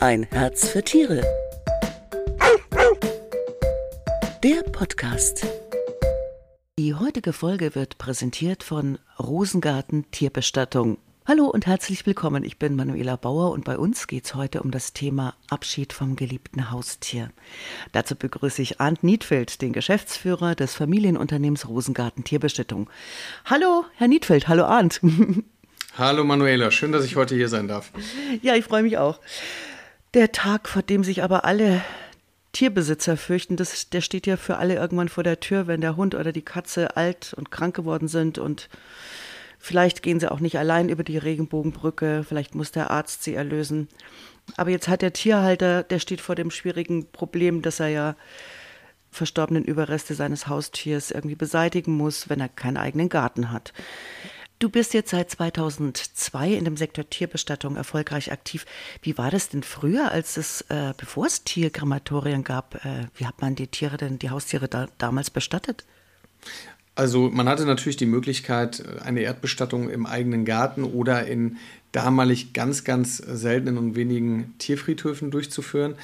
Ein 0.00 0.28
Herz 0.30 0.68
für 0.68 0.84
Tiere. 0.84 1.22
Der 4.44 4.62
Podcast. 4.70 5.44
Die 6.78 6.94
heutige 6.94 7.32
Folge 7.32 7.74
wird 7.74 7.98
präsentiert 7.98 8.62
von 8.62 8.98
Rosengarten 9.18 10.08
Tierbestattung. 10.12 10.98
Hallo 11.26 11.46
und 11.46 11.66
herzlich 11.66 12.06
willkommen. 12.06 12.44
Ich 12.44 12.60
bin 12.60 12.76
Manuela 12.76 13.16
Bauer 13.16 13.50
und 13.50 13.64
bei 13.64 13.76
uns 13.76 14.06
geht 14.06 14.26
es 14.26 14.36
heute 14.36 14.62
um 14.62 14.70
das 14.70 14.92
Thema 14.92 15.34
Abschied 15.50 15.92
vom 15.92 16.14
geliebten 16.14 16.70
Haustier. 16.70 17.32
Dazu 17.90 18.14
begrüße 18.14 18.62
ich 18.62 18.80
Arndt 18.80 19.02
Niedfeld, 19.02 19.60
den 19.62 19.72
Geschäftsführer 19.72 20.54
des 20.54 20.76
Familienunternehmens 20.76 21.66
Rosengarten 21.66 22.22
Tierbestattung. 22.22 22.88
Hallo, 23.46 23.84
Herr 23.96 24.06
Niedfeld. 24.06 24.46
Hallo, 24.46 24.62
Arndt. 24.62 25.00
Hallo, 25.98 26.22
Manuela. 26.22 26.70
Schön, 26.70 26.92
dass 26.92 27.04
ich 27.04 27.16
heute 27.16 27.34
hier 27.34 27.48
sein 27.48 27.66
darf. 27.66 27.90
Ja, 28.40 28.54
ich 28.54 28.64
freue 28.64 28.84
mich 28.84 28.98
auch. 28.98 29.18
Der 30.14 30.32
Tag, 30.32 30.68
vor 30.68 30.82
dem 30.82 31.04
sich 31.04 31.22
aber 31.22 31.44
alle 31.44 31.82
Tierbesitzer 32.52 33.16
fürchten, 33.16 33.56
das, 33.56 33.90
der 33.90 34.00
steht 34.00 34.26
ja 34.26 34.36
für 34.36 34.56
alle 34.56 34.74
irgendwann 34.74 35.08
vor 35.08 35.22
der 35.22 35.40
Tür, 35.40 35.66
wenn 35.66 35.80
der 35.80 35.96
Hund 35.96 36.14
oder 36.14 36.32
die 36.32 36.42
Katze 36.42 36.96
alt 36.96 37.34
und 37.34 37.50
krank 37.50 37.76
geworden 37.76 38.08
sind 38.08 38.38
und 38.38 38.68
Vielleicht 39.58 40.02
gehen 40.02 40.20
sie 40.20 40.30
auch 40.30 40.40
nicht 40.40 40.56
allein 40.56 40.88
über 40.88 41.02
die 41.02 41.18
Regenbogenbrücke, 41.18 42.24
vielleicht 42.26 42.54
muss 42.54 42.70
der 42.70 42.90
Arzt 42.90 43.24
sie 43.24 43.34
erlösen. 43.34 43.88
Aber 44.56 44.70
jetzt 44.70 44.88
hat 44.88 45.02
der 45.02 45.12
Tierhalter, 45.12 45.82
der 45.82 45.98
steht 45.98 46.20
vor 46.20 46.36
dem 46.36 46.50
schwierigen 46.50 47.10
Problem, 47.10 47.60
dass 47.60 47.80
er 47.80 47.88
ja 47.88 48.16
verstorbenen 49.10 49.64
Überreste 49.64 50.14
seines 50.14 50.46
Haustiers 50.46 51.10
irgendwie 51.10 51.34
beseitigen 51.34 51.92
muss, 51.92 52.28
wenn 52.28 52.40
er 52.40 52.48
keinen 52.48 52.76
eigenen 52.76 53.08
Garten 53.08 53.50
hat. 53.50 53.72
Du 54.58 54.68
bist 54.68 54.92
jetzt 54.92 55.10
seit 55.10 55.30
2002 55.30 56.52
in 56.52 56.64
dem 56.64 56.76
Sektor 56.76 57.08
Tierbestattung 57.08 57.76
erfolgreich 57.76 58.32
aktiv. 58.32 58.66
Wie 59.02 59.16
war 59.16 59.30
das 59.30 59.50
denn 59.50 59.62
früher, 59.62 60.10
als 60.10 60.36
es, 60.36 60.62
äh, 60.62 60.94
bevor 60.96 61.26
es 61.26 61.44
Tierkrematorien 61.44 62.42
gab? 62.42 62.84
Äh, 62.84 63.06
wie 63.14 63.26
hat 63.26 63.40
man 63.40 63.54
die 63.54 63.68
Tiere 63.68 63.96
denn, 63.98 64.18
die 64.18 64.30
Haustiere 64.30 64.66
da, 64.66 64.88
damals 64.98 65.30
bestattet? 65.30 65.84
Also 66.96 67.30
man 67.30 67.48
hatte 67.48 67.66
natürlich 67.66 67.96
die 67.96 68.06
Möglichkeit, 68.06 68.82
eine 69.04 69.20
Erdbestattung 69.20 69.88
im 69.88 70.06
eigenen 70.06 70.44
Garten 70.44 70.82
oder 70.82 71.24
in 71.28 71.58
damalig 71.92 72.52
ganz, 72.52 72.82
ganz 72.82 73.18
seltenen 73.18 73.78
und 73.78 73.94
wenigen 73.94 74.56
Tierfriedhöfen 74.58 75.30
durchzuführen. 75.30 75.94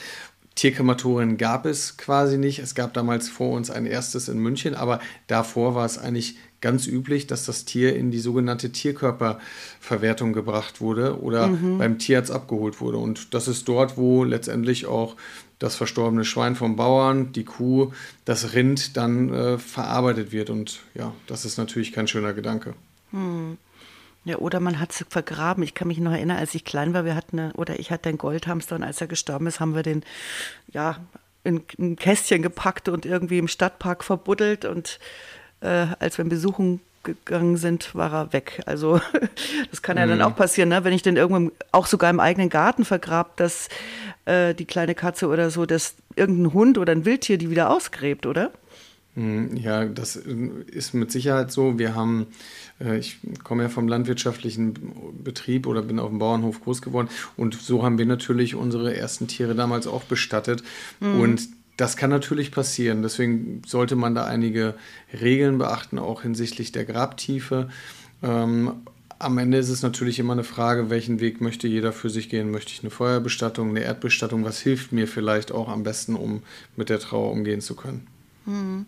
Tierkrematorien 0.54 1.36
gab 1.36 1.66
es 1.66 1.96
quasi 1.96 2.38
nicht. 2.38 2.60
Es 2.60 2.76
gab 2.76 2.94
damals 2.94 3.28
vor 3.28 3.56
uns 3.56 3.70
ein 3.70 3.86
erstes 3.86 4.28
in 4.28 4.38
München, 4.38 4.76
aber 4.76 5.00
davor 5.26 5.74
war 5.74 5.84
es 5.84 5.98
eigentlich 5.98 6.36
ganz 6.64 6.86
üblich, 6.86 7.26
dass 7.26 7.44
das 7.44 7.66
Tier 7.66 7.94
in 7.94 8.10
die 8.10 8.18
sogenannte 8.18 8.72
Tierkörperverwertung 8.72 10.32
gebracht 10.32 10.80
wurde 10.80 11.20
oder 11.20 11.48
mhm. 11.48 11.76
beim 11.76 11.98
Tierarzt 11.98 12.30
abgeholt 12.30 12.80
wurde. 12.80 12.96
Und 12.96 13.34
das 13.34 13.48
ist 13.48 13.68
dort, 13.68 13.98
wo 13.98 14.24
letztendlich 14.24 14.86
auch 14.86 15.14
das 15.58 15.76
verstorbene 15.76 16.24
Schwein 16.24 16.56
vom 16.56 16.74
Bauern, 16.76 17.32
die 17.32 17.44
Kuh, 17.44 17.92
das 18.24 18.54
Rind 18.54 18.96
dann 18.96 19.32
äh, 19.32 19.58
verarbeitet 19.58 20.32
wird. 20.32 20.48
Und 20.48 20.80
ja, 20.94 21.12
das 21.26 21.44
ist 21.44 21.58
natürlich 21.58 21.92
kein 21.92 22.08
schöner 22.08 22.32
Gedanke. 22.32 22.72
Hm. 23.10 23.58
Ja, 24.24 24.38
oder 24.38 24.58
man 24.58 24.80
hat 24.80 24.92
es 24.92 25.04
vergraben. 25.06 25.62
Ich 25.64 25.74
kann 25.74 25.88
mich 25.88 25.98
noch 25.98 26.12
erinnern, 26.12 26.38
als 26.38 26.54
ich 26.54 26.64
klein 26.64 26.94
war, 26.94 27.04
wir 27.04 27.14
hatten 27.14 27.38
eine, 27.38 27.52
oder 27.52 27.78
ich 27.78 27.90
hatte 27.90 28.08
einen 28.08 28.16
Goldhamster 28.16 28.74
und 28.74 28.84
als 28.84 29.02
er 29.02 29.06
gestorben 29.06 29.46
ist, 29.46 29.60
haben 29.60 29.74
wir 29.74 29.82
den 29.82 30.02
ja 30.72 30.96
in 31.44 31.62
ein 31.78 31.96
Kästchen 31.96 32.40
gepackt 32.40 32.88
und 32.88 33.04
irgendwie 33.04 33.36
im 33.36 33.48
Stadtpark 33.48 34.02
verbuddelt 34.02 34.64
und 34.64 34.98
äh, 35.64 35.86
als 35.98 36.18
wir 36.18 36.24
in 36.24 36.28
Besuchen 36.28 36.80
gegangen 37.02 37.56
sind, 37.56 37.94
war 37.94 38.12
er 38.12 38.32
weg. 38.32 38.62
Also 38.66 39.00
das 39.70 39.82
kann 39.82 39.96
ja 39.96 40.06
mhm. 40.06 40.10
dann 40.10 40.22
auch 40.22 40.36
passieren, 40.36 40.70
ne? 40.70 40.84
wenn 40.84 40.92
ich 40.92 41.02
den 41.02 41.16
irgendwo 41.16 41.52
auch 41.72 41.86
sogar 41.86 42.10
im 42.10 42.20
eigenen 42.20 42.48
Garten 42.48 42.84
vergrab, 42.84 43.36
dass 43.36 43.68
äh, 44.24 44.54
die 44.54 44.64
kleine 44.64 44.94
Katze 44.94 45.28
oder 45.28 45.50
so, 45.50 45.66
dass 45.66 45.96
irgendein 46.16 46.52
Hund 46.52 46.78
oder 46.78 46.92
ein 46.92 47.04
Wildtier 47.04 47.38
die 47.38 47.50
wieder 47.50 47.70
ausgräbt, 47.70 48.26
oder? 48.26 48.50
Mhm, 49.14 49.56
ja, 49.56 49.84
das 49.84 50.16
äh, 50.16 50.48
ist 50.66 50.94
mit 50.94 51.12
Sicherheit 51.12 51.52
so. 51.52 51.78
Wir 51.78 51.94
haben, 51.94 52.26
äh, 52.80 52.98
ich 52.98 53.18
komme 53.44 53.64
ja 53.64 53.68
vom 53.68 53.86
landwirtschaftlichen 53.86 54.74
Betrieb 55.22 55.66
oder 55.66 55.82
bin 55.82 55.98
auf 55.98 56.08
dem 56.08 56.18
Bauernhof 56.18 56.62
groß 56.62 56.82
geworden 56.82 57.08
und 57.36 57.54
so 57.54 57.84
haben 57.84 57.98
wir 57.98 58.06
natürlich 58.06 58.54
unsere 58.54 58.96
ersten 58.96 59.28
Tiere 59.28 59.54
damals 59.54 59.86
auch 59.86 60.04
bestattet. 60.04 60.62
Mhm. 61.00 61.20
Und 61.20 61.48
das 61.76 61.96
kann 61.96 62.10
natürlich 62.10 62.52
passieren. 62.52 63.02
Deswegen 63.02 63.62
sollte 63.66 63.96
man 63.96 64.14
da 64.14 64.24
einige 64.24 64.74
Regeln 65.12 65.58
beachten, 65.58 65.98
auch 65.98 66.22
hinsichtlich 66.22 66.72
der 66.72 66.84
Grabtiefe. 66.84 67.68
Ähm, 68.22 68.72
am 69.18 69.38
Ende 69.38 69.58
ist 69.58 69.68
es 69.68 69.82
natürlich 69.82 70.18
immer 70.18 70.34
eine 70.34 70.44
Frage, 70.44 70.90
welchen 70.90 71.20
Weg 71.20 71.40
möchte 71.40 71.66
jeder 71.66 71.92
für 71.92 72.10
sich 72.10 72.28
gehen. 72.28 72.50
Möchte 72.50 72.72
ich 72.72 72.80
eine 72.82 72.90
Feuerbestattung, 72.90 73.70
eine 73.70 73.80
Erdbestattung? 73.80 74.44
Was 74.44 74.60
hilft 74.60 74.92
mir 74.92 75.08
vielleicht 75.08 75.52
auch 75.52 75.68
am 75.68 75.82
besten, 75.82 76.14
um 76.14 76.42
mit 76.76 76.88
der 76.88 77.00
Trauer 77.00 77.30
umgehen 77.30 77.60
zu 77.60 77.74
können? 77.74 78.06
Hm. 78.44 78.86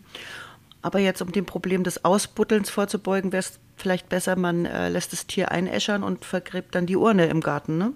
Aber 0.82 0.98
jetzt, 1.00 1.22
um 1.22 1.32
dem 1.32 1.46
Problem 1.46 1.82
des 1.82 2.04
Ausbuddelns 2.04 2.70
vorzubeugen, 2.70 3.32
wäre 3.32 3.40
es 3.40 3.58
vielleicht 3.76 4.08
besser, 4.08 4.36
man 4.36 4.66
äh, 4.66 4.88
lässt 4.88 5.12
das 5.12 5.26
Tier 5.26 5.50
einäschern 5.50 6.02
und 6.02 6.24
vergräbt 6.24 6.74
dann 6.74 6.86
die 6.86 6.96
Urne 6.96 7.26
im 7.26 7.40
Garten, 7.40 7.78
ne? 7.78 7.92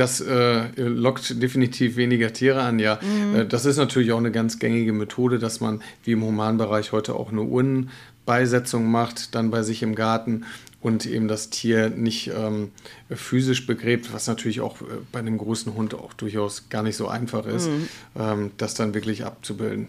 Das 0.00 0.18
äh, 0.22 0.70
lockt 0.76 1.42
definitiv 1.42 1.96
weniger 1.96 2.32
Tiere 2.32 2.62
an, 2.62 2.78
ja. 2.78 2.98
Mhm. 3.02 3.36
Äh, 3.36 3.46
das 3.46 3.66
ist 3.66 3.76
natürlich 3.76 4.12
auch 4.12 4.18
eine 4.18 4.32
ganz 4.32 4.58
gängige 4.58 4.94
Methode, 4.94 5.38
dass 5.38 5.60
man 5.60 5.82
wie 6.04 6.12
im 6.12 6.24
Humanbereich 6.24 6.92
heute 6.92 7.14
auch 7.14 7.30
eine 7.30 7.42
Urnenbeisetzung 7.42 8.90
macht, 8.90 9.34
dann 9.34 9.50
bei 9.50 9.62
sich 9.62 9.82
im 9.82 9.94
Garten 9.94 10.46
und 10.80 11.04
eben 11.04 11.28
das 11.28 11.50
Tier 11.50 11.90
nicht 11.90 12.28
ähm, 12.34 12.72
physisch 13.10 13.66
begräbt, 13.66 14.10
was 14.14 14.26
natürlich 14.26 14.62
auch 14.62 14.80
äh, 14.80 14.84
bei 15.12 15.18
einem 15.18 15.36
großen 15.36 15.74
Hund 15.74 15.92
auch 15.92 16.14
durchaus 16.14 16.70
gar 16.70 16.82
nicht 16.82 16.96
so 16.96 17.06
einfach 17.06 17.44
ist, 17.44 17.68
mhm. 17.68 17.88
ähm, 18.18 18.50
das 18.56 18.72
dann 18.72 18.94
wirklich 18.94 19.26
abzubilden. 19.26 19.88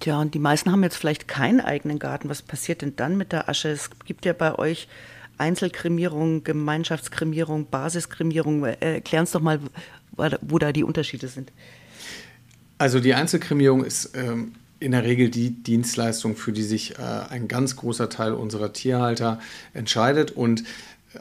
Tja, 0.00 0.20
und 0.20 0.34
die 0.34 0.40
meisten 0.40 0.72
haben 0.72 0.82
jetzt 0.82 0.96
vielleicht 0.96 1.28
keinen 1.28 1.60
eigenen 1.60 2.00
Garten. 2.00 2.28
Was 2.28 2.42
passiert 2.42 2.82
denn 2.82 2.96
dann 2.96 3.16
mit 3.16 3.30
der 3.30 3.48
Asche? 3.48 3.68
Es 3.68 3.88
gibt 4.04 4.24
ja 4.24 4.32
bei 4.32 4.58
euch 4.58 4.88
Einzelkremierung, 5.42 6.44
Gemeinschaftskremierung, 6.44 7.66
Basiskremierung. 7.68 8.64
Äh, 8.64 8.76
Erklären 8.80 9.22
uns 9.22 9.32
doch 9.32 9.40
mal, 9.40 9.58
wo 10.40 10.58
da 10.58 10.72
die 10.72 10.84
Unterschiede 10.84 11.26
sind. 11.26 11.50
Also 12.78 13.00
die 13.00 13.14
Einzelkremierung 13.14 13.84
ist 13.84 14.16
ähm, 14.16 14.52
in 14.78 14.92
der 14.92 15.02
Regel 15.02 15.30
die 15.30 15.50
Dienstleistung, 15.50 16.36
für 16.36 16.52
die 16.52 16.62
sich 16.62 16.98
äh, 16.98 17.02
ein 17.30 17.48
ganz 17.48 17.76
großer 17.76 18.08
Teil 18.08 18.32
unserer 18.34 18.72
Tierhalter 18.72 19.40
entscheidet. 19.74 20.30
Und 20.30 20.62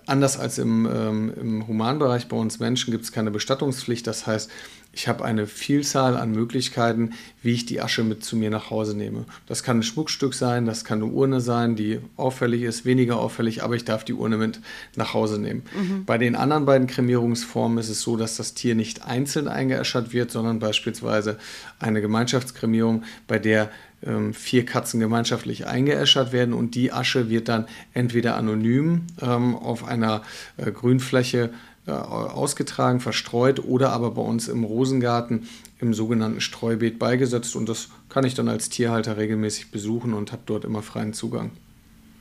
anders 0.06 0.38
als 0.38 0.60
im, 0.60 0.86
ähm, 0.86 1.34
im 1.40 1.68
Humanbereich 1.68 2.28
bei 2.28 2.38
uns 2.38 2.60
Menschen 2.60 2.92
gibt 2.92 3.04
es 3.04 3.12
keine 3.12 3.32
Bestattungspflicht. 3.32 4.06
Das 4.06 4.28
heißt, 4.28 4.52
ich 4.94 5.08
habe 5.08 5.24
eine 5.24 5.48
Vielzahl 5.48 6.18
an 6.18 6.32
Möglichkeiten, 6.32 7.12
wie 7.42 7.54
ich 7.54 7.66
die 7.66 7.82
Asche 7.82 8.04
mit 8.04 8.24
zu 8.24 8.36
mir 8.36 8.50
nach 8.50 8.70
Hause 8.70 8.96
nehme. 8.96 9.26
Das 9.48 9.64
kann 9.64 9.80
ein 9.80 9.84
Schmuckstück 9.84 10.34
sein, 10.34 10.66
das 10.66 10.84
kann 10.84 11.02
eine 11.02 11.12
Urne 11.12 11.40
sein, 11.40 11.76
die 11.76 12.00
auffällig 12.18 12.64
ist, 12.64 12.84
weniger 12.84 13.18
auffällig, 13.18 13.64
aber 13.64 13.76
ich 13.76 13.86
darf 13.86 14.04
die 14.04 14.14
Urne 14.14 14.38
mit 14.38 14.60
nach 14.96 15.14
Hause 15.14 15.40
nehmen. 15.40 15.64
Mhm. 15.74 16.06
Bei 16.06 16.18
den 16.18 16.36
anderen 16.36 16.66
beiden 16.66 16.88
Kremierungsformen 16.88 17.78
ist 17.78 17.90
es 17.90 18.02
so, 18.02 18.18
dass 18.18 18.36
das 18.36 18.54
Tier 18.54 18.76
nicht 18.76 19.06
einzeln 19.06 19.48
eingeäschert 19.48 20.12
wird, 20.12 20.32
sondern 20.32 20.60
beispielsweise 20.60 21.38
eine 21.80 22.02
Gemeinschaftskremierung, 22.02 23.04
bei 23.28 23.40
der 23.40 23.70
ähm, 24.04 24.34
vier 24.34 24.66
Katzen 24.66 25.00
gemeinschaftlich 25.00 25.68
eingeäschert 25.68 26.32
werden 26.32 26.54
und 26.54 26.76
die 26.76 26.92
Asche 26.92 27.30
wird 27.30 27.48
dann 27.48 27.68
entweder 27.94 28.36
anonym 28.36 29.08
ähm, 29.22 29.56
auf 29.56 29.86
einer 29.86 30.24
äh, 30.58 30.72
Grünfläche 30.72 31.52
ausgetragen, 31.88 33.00
verstreut 33.00 33.64
oder 33.64 33.92
aber 33.92 34.12
bei 34.12 34.22
uns 34.22 34.48
im 34.48 34.64
Rosengarten 34.64 35.48
im 35.80 35.94
sogenannten 35.94 36.42
Streubeet 36.42 37.00
beigesetzt. 37.00 37.56
Und 37.56 37.68
das 37.68 37.90
kann 38.10 38.24
ich 38.24 38.36
dann 38.36 38.50
als 38.50 38.70
Tierhalter 38.70 39.18
regelmäßig 39.18 39.72
besuchen 39.72 40.14
und 40.14 40.32
habe 40.32 40.44
dort 40.46 40.64
immer 40.64 40.84
freien 40.84 41.14
Zugang. 41.14 41.52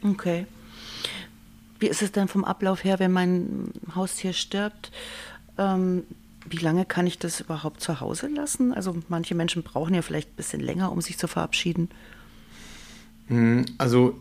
Okay. 0.03 0.47
Wie 1.79 1.89
ist 1.89 2.03
es 2.03 2.13
denn 2.13 2.29
vom 2.29 2.45
Ablauf 2.45 2.85
her, 2.85 2.99
wenn 2.99 3.13
mein 3.13 3.73
Haustier 3.95 4.33
stirbt? 4.33 4.91
Ähm, 5.59 6.05
wie 6.49 6.59
lange 6.59 6.85
kann 6.85 7.07
ich 7.07 7.19
das 7.19 7.41
überhaupt 7.41 7.81
zu 7.83 8.01
Hause 8.01 8.29
lassen? 8.29 8.73
Also 8.73 8.97
manche 9.09 9.35
Menschen 9.35 9.63
brauchen 9.63 9.95
ja 9.95 10.03
vielleicht 10.03 10.31
ein 10.31 10.37
bisschen 10.37 10.61
länger, 10.61 10.91
um 10.91 11.01
sich 11.01 11.19
zu 11.19 11.29
verabschieden. 11.29 11.91
Hm, 13.29 13.67
also 13.79 14.19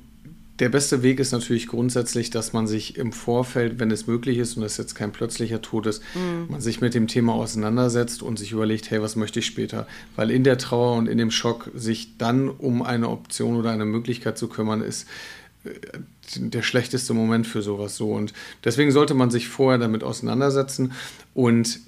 der 0.60 0.70
beste 0.70 1.04
Weg 1.04 1.20
ist 1.20 1.32
natürlich 1.32 1.68
grundsätzlich, 1.68 2.30
dass 2.30 2.54
man 2.54 2.68
sich 2.68 2.98
im 2.98 3.14
Vorfeld, 3.14 3.80
wenn 3.80 3.92
es 3.92 4.08
möglich 4.08 4.38
ist 4.38 4.58
und 4.58 4.64
es 4.64 4.78
jetzt 4.78 4.94
kein 4.94 5.12
plötzlicher 5.12 5.62
Tod 5.62 5.86
ist, 5.88 6.04
mhm. 6.14 6.48
man 6.50 6.62
sich 6.62 6.82
mit 6.82 6.94
dem 6.94 7.08
Thema 7.08 7.34
auseinandersetzt 7.34 8.22
und 8.22 8.38
sich 8.38 8.52
überlegt, 8.52 8.92
hey, 8.92 9.02
was 9.02 9.16
möchte 9.16 9.40
ich 9.40 9.46
später? 9.46 9.88
Weil 10.16 10.32
in 10.32 10.44
der 10.44 10.58
Trauer 10.58 10.98
und 10.98 11.08
in 11.08 11.18
dem 11.18 11.32
Schock 11.32 11.72
sich 11.74 12.18
dann 12.18 12.50
um 12.50 12.82
eine 12.82 13.10
Option 13.10 13.56
oder 13.56 13.72
eine 13.72 13.86
Möglichkeit 13.86 14.38
zu 14.38 14.50
kümmern, 14.50 14.82
ist 14.82 15.08
äh, 15.64 15.70
der 16.36 16.62
schlechteste 16.62 17.14
Moment 17.14 17.48
für 17.48 17.62
sowas 17.62 17.96
so. 17.96 18.12
Und 18.12 18.34
deswegen 18.64 18.92
sollte 18.92 19.14
man 19.14 19.32
sich 19.32 19.48
vorher 19.48 19.80
damit 19.80 20.04
auseinandersetzen 20.04 20.92
und 21.34 21.80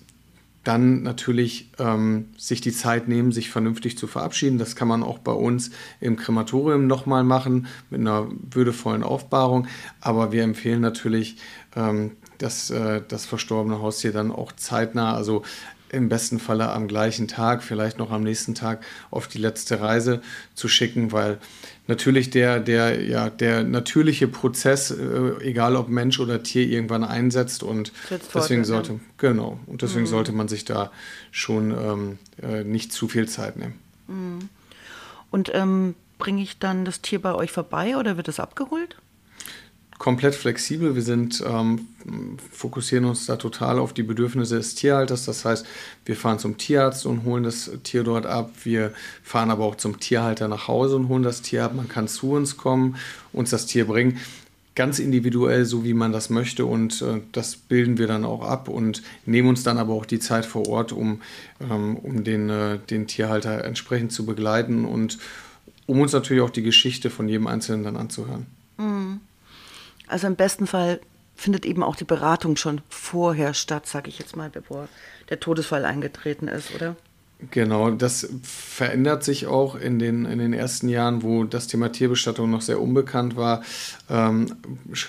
dann 0.63 1.01
natürlich 1.01 1.71
ähm, 1.79 2.29
sich 2.37 2.61
die 2.61 2.71
Zeit 2.71 3.07
nehmen, 3.07 3.31
sich 3.31 3.49
vernünftig 3.49 3.97
zu 3.97 4.05
verabschieden. 4.05 4.59
Das 4.59 4.75
kann 4.75 4.87
man 4.87 5.01
auch 5.01 5.17
bei 5.17 5.31
uns 5.31 5.71
im 5.99 6.17
Krematorium 6.17 6.85
nochmal 6.85 7.23
machen 7.23 7.67
mit 7.89 8.01
einer 8.01 8.27
würdevollen 8.51 9.03
Aufbahrung. 9.03 9.67
Aber 10.01 10.31
wir 10.31 10.43
empfehlen 10.43 10.81
natürlich, 10.81 11.37
ähm, 11.75 12.11
das, 12.37 12.69
äh, 12.69 13.01
das 13.07 13.25
verstorbene 13.25 13.81
Haustier 13.81 14.11
dann 14.11 14.31
auch 14.31 14.51
zeitnah, 14.51 15.15
also 15.15 15.43
im 15.91 16.09
besten 16.09 16.39
Falle 16.39 16.71
am 16.71 16.87
gleichen 16.87 17.27
Tag, 17.27 17.63
vielleicht 17.63 17.97
noch 17.97 18.11
am 18.11 18.23
nächsten 18.23 18.55
Tag 18.55 18.83
auf 19.09 19.27
die 19.27 19.39
letzte 19.39 19.81
Reise 19.81 20.21
zu 20.53 20.67
schicken, 20.67 21.11
weil 21.11 21.39
natürlich 21.91 22.29
der, 22.29 22.61
der, 22.61 23.03
ja, 23.03 23.29
der 23.29 23.63
natürliche 23.63 24.27
Prozess, 24.27 24.91
äh, 24.91 25.33
egal 25.41 25.75
ob 25.75 25.89
Mensch 25.89 26.19
oder 26.19 26.41
Tier, 26.41 26.65
irgendwann 26.65 27.03
einsetzt 27.03 27.63
und 27.63 27.91
deswegen 28.33 28.63
sollte, 28.63 28.99
genau, 29.17 29.59
und 29.67 29.81
deswegen 29.81 30.05
mhm. 30.05 30.09
sollte 30.09 30.31
man 30.31 30.47
sich 30.47 30.63
da 30.63 30.89
schon 31.31 31.71
ähm, 31.71 32.17
äh, 32.41 32.63
nicht 32.63 32.93
zu 32.93 33.09
viel 33.09 33.27
Zeit 33.27 33.57
nehmen. 33.57 33.73
Mhm. 34.07 34.49
Und 35.31 35.51
ähm, 35.53 35.95
bringe 36.17 36.41
ich 36.41 36.59
dann 36.59 36.85
das 36.85 37.01
Tier 37.01 37.21
bei 37.21 37.35
euch 37.35 37.51
vorbei 37.51 37.97
oder 37.97 38.15
wird 38.15 38.29
es 38.29 38.39
abgeholt? 38.39 38.95
Komplett 40.01 40.33
flexibel. 40.33 40.95
Wir 40.95 41.03
sind, 41.03 41.43
ähm, 41.47 41.87
fokussieren 42.51 43.05
uns 43.05 43.27
da 43.27 43.35
total 43.35 43.77
auf 43.77 43.93
die 43.93 44.01
Bedürfnisse 44.01 44.55
des 44.55 44.73
Tierhalters. 44.73 45.25
Das 45.25 45.45
heißt, 45.45 45.63
wir 46.05 46.15
fahren 46.15 46.39
zum 46.39 46.57
Tierarzt 46.57 47.05
und 47.05 47.23
holen 47.23 47.43
das 47.43 47.69
Tier 47.83 48.03
dort 48.03 48.25
ab. 48.25 48.49
Wir 48.63 48.93
fahren 49.21 49.51
aber 49.51 49.63
auch 49.63 49.75
zum 49.75 49.99
Tierhalter 49.99 50.47
nach 50.47 50.67
Hause 50.67 50.95
und 50.95 51.07
holen 51.07 51.21
das 51.21 51.43
Tier 51.43 51.65
ab. 51.65 51.75
Man 51.75 51.87
kann 51.87 52.07
zu 52.07 52.31
uns 52.31 52.57
kommen, 52.57 52.95
uns 53.31 53.51
das 53.51 53.67
Tier 53.67 53.85
bringen. 53.85 54.17
Ganz 54.73 54.97
individuell, 54.97 55.65
so 55.65 55.83
wie 55.83 55.93
man 55.93 56.11
das 56.11 56.31
möchte. 56.31 56.65
Und 56.65 57.03
äh, 57.03 57.21
das 57.31 57.55
bilden 57.55 57.99
wir 57.99 58.07
dann 58.07 58.25
auch 58.25 58.41
ab 58.41 58.69
und 58.69 59.03
nehmen 59.27 59.49
uns 59.49 59.61
dann 59.61 59.77
aber 59.77 59.93
auch 59.93 60.07
die 60.07 60.19
Zeit 60.19 60.47
vor 60.47 60.67
Ort, 60.67 60.93
um, 60.93 61.21
ähm, 61.59 61.95
um 61.97 62.23
den, 62.23 62.49
äh, 62.49 62.79
den 62.89 63.05
Tierhalter 63.05 63.63
entsprechend 63.63 64.11
zu 64.11 64.25
begleiten 64.25 64.83
und 64.83 65.19
um 65.85 66.01
uns 66.01 66.11
natürlich 66.11 66.41
auch 66.41 66.49
die 66.49 66.63
Geschichte 66.63 67.11
von 67.11 67.29
jedem 67.29 67.45
Einzelnen 67.45 67.83
dann 67.83 67.97
anzuhören. 67.97 68.47
Mhm. 68.79 69.19
Also 70.11 70.27
im 70.27 70.35
besten 70.35 70.67
Fall 70.67 70.99
findet 71.35 71.65
eben 71.65 71.83
auch 71.83 71.95
die 71.95 72.03
Beratung 72.03 72.57
schon 72.57 72.81
vorher 72.89 73.53
statt, 73.53 73.87
sage 73.87 74.09
ich 74.09 74.19
jetzt 74.19 74.35
mal, 74.35 74.49
bevor 74.49 74.89
der 75.29 75.39
Todesfall 75.39 75.85
eingetreten 75.85 76.49
ist, 76.49 76.75
oder? 76.75 76.97
Genau, 77.49 77.89
das 77.89 78.29
verändert 78.43 79.23
sich 79.23 79.47
auch 79.47 79.73
in 79.75 79.97
den, 79.97 80.25
in 80.25 80.37
den 80.37 80.53
ersten 80.53 80.87
Jahren, 80.89 81.23
wo 81.23 81.43
das 81.43 81.65
Thema 81.65 81.91
Tierbestattung 81.91 82.51
noch 82.51 82.61
sehr 82.61 82.79
unbekannt 82.79 83.35
war, 83.35 83.63
ähm, 84.11 84.53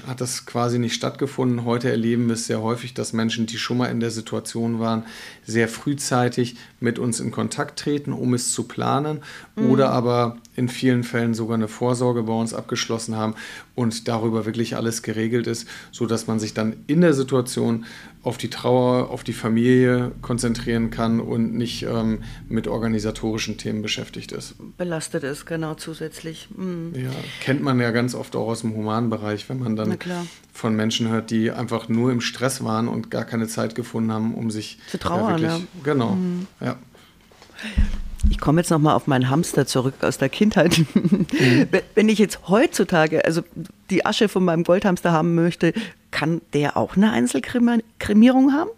hat 0.06 0.22
das 0.22 0.46
quasi 0.46 0.78
nicht 0.78 0.94
stattgefunden. 0.94 1.66
Heute 1.66 1.90
erleben 1.90 2.28
wir 2.28 2.34
es 2.34 2.46
sehr 2.46 2.62
häufig, 2.62 2.94
dass 2.94 3.12
Menschen, 3.12 3.44
die 3.44 3.58
schon 3.58 3.76
mal 3.76 3.90
in 3.90 4.00
der 4.00 4.10
Situation 4.10 4.80
waren, 4.80 5.04
sehr 5.44 5.68
frühzeitig 5.68 6.56
mit 6.80 6.98
uns 6.98 7.20
in 7.20 7.32
Kontakt 7.32 7.78
treten, 7.78 8.14
um 8.14 8.32
es 8.32 8.52
zu 8.52 8.62
planen 8.62 9.20
mhm. 9.54 9.70
oder 9.70 9.90
aber 9.90 10.38
in 10.56 10.70
vielen 10.70 11.04
Fällen 11.04 11.34
sogar 11.34 11.56
eine 11.56 11.68
Vorsorge 11.68 12.22
bei 12.22 12.32
uns 12.32 12.54
abgeschlossen 12.54 13.14
haben 13.14 13.34
und 13.74 14.08
darüber 14.08 14.46
wirklich 14.46 14.76
alles 14.76 15.02
geregelt 15.02 15.46
ist, 15.46 15.68
sodass 15.90 16.26
man 16.26 16.40
sich 16.40 16.54
dann 16.54 16.76
in 16.86 17.02
der 17.02 17.12
Situation 17.12 17.84
auf 18.22 18.38
die 18.38 18.50
Trauer, 18.50 19.10
auf 19.10 19.24
die 19.24 19.32
Familie 19.32 20.12
konzentrieren 20.22 20.90
kann 20.90 21.20
und 21.20 21.54
nicht 21.54 21.82
ähm, 21.82 22.22
mit 22.48 22.68
organisatorischen 22.68 23.58
Themen 23.58 23.82
beschäftigt 23.82 24.30
ist. 24.30 24.54
Belastet 24.76 25.24
ist, 25.24 25.44
genau, 25.44 25.74
zusätzlich. 25.74 26.48
Mhm. 26.56 26.92
Ja, 26.94 27.10
kennt 27.40 27.62
man 27.62 27.80
ja 27.80 27.90
ganz 27.90 28.14
oft 28.14 28.36
auch 28.36 28.46
aus 28.46 28.60
dem 28.60 28.74
Humanbereich, 28.74 29.48
wenn 29.48 29.58
man 29.58 29.74
dann 29.74 29.98
von 30.52 30.76
Menschen 30.76 31.08
hört, 31.08 31.30
die 31.30 31.50
einfach 31.50 31.88
nur 31.88 32.12
im 32.12 32.20
Stress 32.20 32.62
waren 32.62 32.86
und 32.86 33.10
gar 33.10 33.24
keine 33.24 33.48
Zeit 33.48 33.74
gefunden 33.74 34.12
haben, 34.12 34.34
um 34.34 34.50
sich 34.50 34.78
zu 34.88 34.98
trauern. 34.98 35.42
Ja, 35.42 35.50
wirklich, 35.50 35.68
ja. 35.84 35.92
Genau, 35.92 36.10
mhm. 36.12 36.46
ja. 36.60 36.76
Ich 38.30 38.38
komme 38.38 38.60
jetzt 38.60 38.70
nochmal 38.70 38.94
auf 38.94 39.08
meinen 39.08 39.30
Hamster 39.30 39.66
zurück 39.66 39.94
aus 40.02 40.18
der 40.18 40.28
Kindheit. 40.28 40.78
Mhm. 40.94 41.26
Wenn 41.96 42.08
ich 42.08 42.20
jetzt 42.20 42.48
heutzutage, 42.48 43.24
also 43.24 43.42
die 43.90 44.06
Asche 44.06 44.28
von 44.28 44.44
meinem 44.44 44.62
Goldhamster 44.62 45.10
haben 45.10 45.34
möchte, 45.34 45.72
kann 46.12 46.40
der 46.52 46.76
auch 46.76 46.96
eine 46.96 47.10
Einzelkremierung 47.10 48.52
haben? 48.52 48.70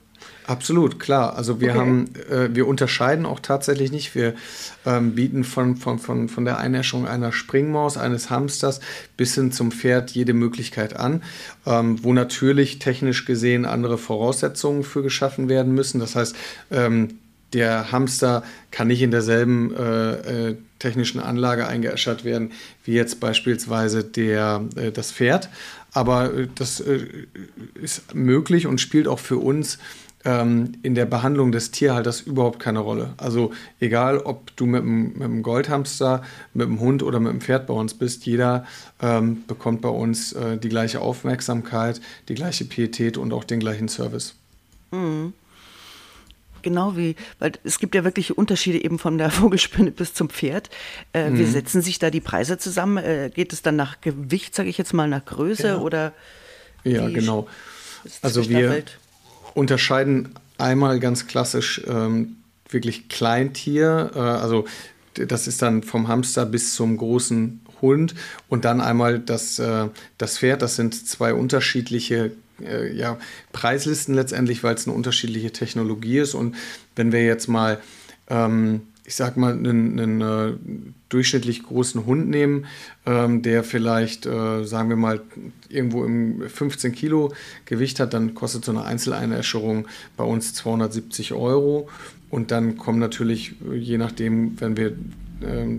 Absolut, 0.47 1.01
klar. 1.01 1.37
Also 1.37 1.61
wir 1.61 1.71
okay. 1.71 1.79
haben, 1.79 2.09
äh, 2.31 2.55
wir 2.55 2.67
unterscheiden 2.67 3.25
auch 3.25 3.41
tatsächlich 3.41 3.91
nicht. 3.93 4.15
Wir 4.15 4.35
ähm, 4.85 5.15
bieten 5.15 5.43
von, 5.43 5.77
von, 5.77 5.99
von, 5.99 6.29
von 6.29 6.45
der 6.45 6.59
Einäschung 6.59 7.07
einer 7.07 7.33
Springmaus, 7.33 7.97
eines 7.97 8.29
Hamsters 8.29 8.81
bis 9.17 9.35
hin 9.35 9.53
zum 9.53 9.73
Pferd 9.73 10.11
jede 10.11 10.35
Möglichkeit 10.35 10.97
an, 10.97 11.23
ähm, 11.67 12.03
wo 12.05 12.13
natürlich 12.13 12.79
technisch 12.79 13.25
gesehen 13.25 13.65
andere 13.65 13.97
Voraussetzungen 13.97 14.85
für 14.85 15.03
geschaffen 15.03 15.49
werden 15.49 15.75
müssen. 15.75 15.99
Das 15.99 16.15
heißt, 16.15 16.37
ähm, 16.71 17.19
der 17.55 17.93
Hamster 17.93 18.43
kann 18.71 18.89
nicht 18.89 19.01
in 19.01 19.13
derselben 19.13 19.75
äh, 19.75 20.49
äh, 20.51 20.57
technischen 20.79 21.21
Anlage 21.21 21.67
eingeäschert 21.67 22.25
werden 22.25 22.53
wie 22.85 22.93
jetzt 22.93 23.21
beispielsweise 23.21 24.05
der, 24.05 24.63
äh, 24.77 24.91
das 24.91 25.13
Pferd. 25.13 25.49
Aber 25.95 26.35
äh, 26.35 26.49
das 26.55 26.81
äh, 26.81 27.07
ist 27.75 28.15
möglich 28.15 28.67
und 28.67 28.81
spielt 28.81 29.09
auch 29.09 29.21
für 29.21 29.39
uns 29.39 29.79
ähm, 30.27 30.73
in 30.83 30.95
der 30.95 31.07
Behandlung 31.07 31.53
des 31.53 31.71
Tierhalters 31.71 32.21
überhaupt 32.21 32.59
keine 32.59 32.81
Rolle. 32.81 33.15
Also 33.17 33.53
egal, 33.81 34.19
ob 34.19 34.55
du 34.57 34.67
mit 34.67 34.83
einem, 34.83 35.13
mit 35.13 35.23
einem 35.23 35.43
Goldhamster, 35.43 36.23
mit 36.53 36.67
einem 36.67 36.81
Hund 36.81 37.03
oder 37.03 37.21
mit 37.21 37.31
einem 37.31 37.41
Pferd 37.41 37.67
bei 37.67 37.75
uns 37.75 37.95
bist, 37.95 38.27
jeder 38.27 38.67
ähm, 39.01 39.45
bekommt 39.47 39.81
bei 39.81 39.89
uns 39.89 40.33
äh, 40.33 40.59
die 40.59 40.69
gleiche 40.69 41.01
Aufmerksamkeit, 41.01 42.01
die 42.29 42.35
gleiche 42.35 42.65
Pietät 42.65 43.17
und 43.17 43.33
auch 43.33 43.45
den 43.45 43.61
gleichen 43.61 43.89
Service. 43.89 44.35
Mhm 44.91 45.33
genau 46.65 46.97
wie, 46.97 47.15
weil 47.39 47.53
es 47.63 47.79
gibt 47.79 47.95
ja 47.95 48.03
wirklich 48.03 48.37
Unterschiede 48.37 48.83
eben 48.83 48.99
von 48.99 49.19
der 49.19 49.31
Vogelspinne 49.31 49.93
bis 49.93 50.15
zum 50.15 50.29
Pferd. 50.29 50.71
Äh, 51.13 51.31
mhm. 51.31 51.39
Wie 51.39 51.45
setzen 51.45 51.81
sich 51.83 52.01
da 52.01 52.11
die 52.11 52.21
Preise 52.21 52.59
zusammen? 52.59 52.97
Äh, 52.97 53.31
geht 53.33 53.53
es 53.53 53.63
dann 53.63 53.77
nach 53.77 54.01
Gewicht, 54.01 54.57
sage 54.57 54.69
ich 54.69 54.79
jetzt 54.79 54.93
mal, 54.93 55.09
nach 55.09 55.25
Größe 55.25 55.69
ja. 55.69 55.79
oder? 55.79 56.13
Ja, 56.83 57.09
genau. 57.09 57.47
Also 58.21 58.49
wir 58.49 58.83
unterscheiden 59.55 60.35
einmal 60.59 61.01
ganz 61.01 61.27
klassisch 61.27 61.81
ähm, 61.87 62.37
wirklich 62.69 63.09
Kleintier, 63.09 64.11
äh, 64.15 64.19
also 64.19 64.67
das 65.15 65.47
ist 65.47 65.63
dann 65.63 65.83
vom 65.83 66.09
Hamster 66.09 66.45
bis 66.45 66.75
zum 66.75 66.97
großen 66.97 67.61
Hund 67.81 68.15
und 68.49 68.65
dann 68.65 68.81
einmal 68.81 69.19
das, 69.19 69.59
äh, 69.59 69.89
das 70.19 70.39
Pferd, 70.39 70.63
das 70.63 70.77
sind 70.77 71.07
zwei 71.07 71.35
unterschiedliche 71.35 72.33
äh, 72.63 72.93
ja, 72.93 73.19
Preislisten 73.53 74.15
letztendlich, 74.15 74.63
weil 74.63 74.75
es 74.75 74.87
eine 74.87 74.97
unterschiedliche 74.97 75.53
Technologie 75.53 76.19
ist. 76.19 76.35
Und 76.35 76.57
wenn 76.97 77.13
wir 77.13 77.25
jetzt 77.25 77.49
mal, 77.49 77.81
ähm, 78.29 78.83
ich 79.05 79.17
sag 79.17 79.37
mal, 79.37 79.53
einen, 79.53 79.99
einen 79.99 80.21
äh, 80.21 80.53
durchschnittlich 81.09 81.63
großen 81.63 82.07
Hund 82.07 82.29
nehmen, 82.29 82.67
ähm, 83.07 83.43
der 83.43 83.65
vielleicht, 83.65 84.27
äh, 84.27 84.65
sagen 84.65 84.89
wir 84.89 84.97
mal, 84.97 85.21
irgendwo 85.69 86.05
im 86.05 86.49
15 86.49 86.93
Kilo 86.93 87.33
Gewicht 87.67 88.01
hat, 88.01 88.15
dann 88.15 88.35
kostet 88.35 88.65
so 88.65 88.73
eine 88.73 88.85
Einzeleinäscherung 88.85 89.87
bei 90.17 90.25
uns 90.25 90.55
270 90.55 91.33
Euro. 91.33 91.89
Und 92.31 92.51
dann 92.51 92.77
kommen 92.77 92.99
natürlich, 92.99 93.55
je 93.73 93.99
nachdem, 93.99 94.61
wenn 94.61 94.77
wir 94.77 94.97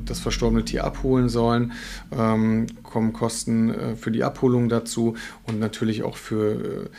das 0.05 0.19
verstorbene 0.19 0.65
Tier 0.65 0.84
abholen 0.84 1.29
sollen, 1.29 1.74
ähm, 2.12 2.67
kommen 2.84 3.13
Kosten 3.13 3.74
äh, 3.74 3.95
für 3.95 4.12
die 4.12 4.24
Abholung 4.24 4.69
dazu 4.69 5.15
und 5.45 5.60
natürlich 5.60 6.03
auch 6.03 6.17
für 6.17 6.89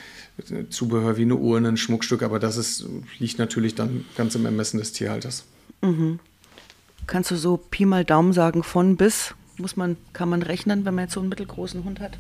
äh, 0.51 0.69
Zubehör 0.69 1.17
wie 1.17 1.23
eine 1.23 1.37
Urne, 1.37 1.69
ein 1.69 1.77
Schmuckstück, 1.77 2.23
aber 2.23 2.39
das 2.39 2.57
ist, 2.57 2.87
liegt 3.19 3.39
natürlich 3.39 3.75
dann 3.75 4.05
ganz 4.17 4.35
im 4.35 4.45
Ermessen 4.45 4.79
des 4.79 4.93
Tierhalters. 4.93 5.45
Mhm. 5.83 6.19
Kannst 7.07 7.31
du 7.31 7.37
so 7.37 7.57
Pi 7.57 7.87
mal 7.87 8.05
Daumen 8.05 8.33
sagen, 8.33 8.63
von 8.63 8.97
bis? 8.97 9.35
Muss 9.59 9.77
man, 9.77 9.97
kann 10.13 10.29
man 10.29 10.43
rechnen, 10.43 10.85
wenn 10.85 10.95
man 10.95 11.05
jetzt 11.05 11.15
so 11.15 11.21
einen 11.21 11.29
mittelgroßen 11.29 11.85
Hund 11.85 12.01
hat? 12.01 12.19